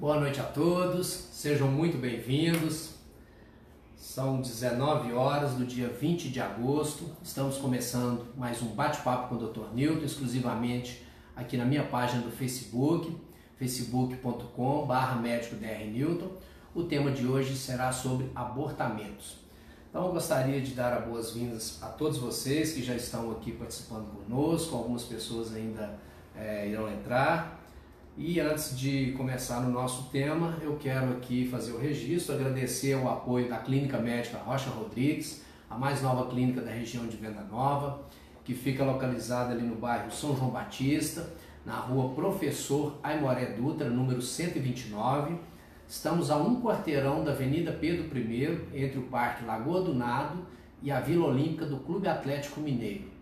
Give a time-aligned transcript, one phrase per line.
[0.00, 2.94] Boa noite a todos, sejam muito bem-vindos.
[3.94, 7.04] São 19 horas do dia 20 de agosto.
[7.22, 9.74] Estamos começando mais um bate-papo com o Dr.
[9.74, 13.14] Newton, exclusivamente aqui na minha página do Facebook,
[13.58, 16.30] facebook.com.br médico Newton.
[16.74, 19.36] O tema de hoje será sobre abortamentos.
[19.90, 24.06] Então eu gostaria de dar as boas-vindas a todos vocês que já estão aqui participando
[24.14, 25.98] conosco, algumas pessoas ainda
[26.34, 27.59] é, irão entrar.
[28.22, 33.08] E antes de começar no nosso tema, eu quero aqui fazer o registro, agradecer o
[33.08, 38.02] apoio da Clínica Médica Rocha Rodrigues, a mais nova clínica da região de Venda Nova,
[38.44, 41.30] que fica localizada ali no bairro São João Batista,
[41.64, 45.36] na rua Professor Aimoré Dutra, número 129.
[45.88, 50.44] Estamos a um quarteirão da Avenida Pedro I, entre o Parque Lagoa do Nado
[50.82, 53.19] e a Vila Olímpica do Clube Atlético Mineiro.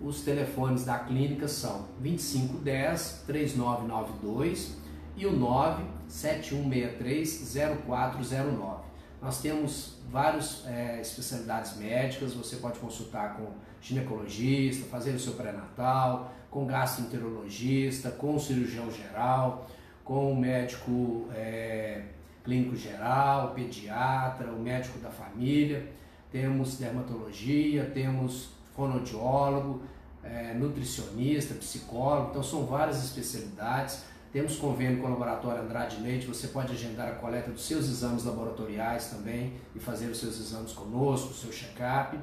[0.00, 4.76] Os telefones da clínica são 2510 3992
[5.16, 8.84] e o 97163 0409.
[9.22, 13.46] Nós temos várias é, especialidades médicas, você pode consultar com
[13.80, 19.66] ginecologista, fazer o seu pré-natal, com gastroenterologista, com cirurgião geral,
[20.04, 22.02] com o médico é,
[22.44, 25.90] clínico geral, pediatra, o médico da família,
[26.30, 29.80] temos dermatologia, temos fonoaudiólogo,
[30.22, 34.04] é, nutricionista, psicólogo, então são várias especialidades.
[34.32, 38.24] Temos convênio com o Laboratório Andrade Leite, você pode agendar a coleta dos seus exames
[38.24, 42.18] laboratoriais também e fazer os seus exames conosco, o seu check-up.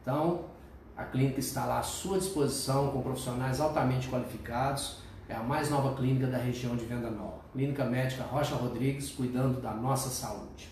[0.00, 0.46] Então,
[0.96, 4.98] a clínica está lá à sua disposição com profissionais altamente qualificados.
[5.28, 7.40] É a mais nova clínica da região de Venda Nova.
[7.52, 10.68] Clínica Médica Rocha Rodrigues, cuidando da nossa saúde.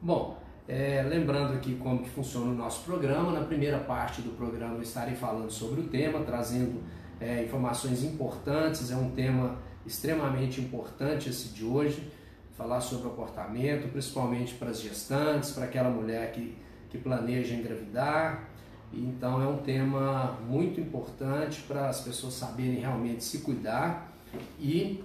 [0.00, 0.38] Bom,
[0.70, 5.16] é, lembrando aqui como funciona o nosso programa, na primeira parte do programa eu estarei
[5.16, 6.80] falando sobre o tema, trazendo
[7.20, 12.08] é, informações importantes, é um tema extremamente importante esse de hoje,
[12.56, 16.56] falar sobre o abortamento, principalmente para as gestantes, para aquela mulher que,
[16.88, 18.48] que planeja engravidar,
[18.92, 24.12] então é um tema muito importante para as pessoas saberem realmente se cuidar
[24.60, 25.02] e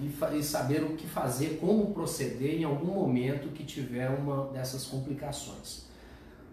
[0.00, 4.86] e, e saber o que fazer, como proceder em algum momento que tiver uma dessas
[4.86, 5.84] complicações.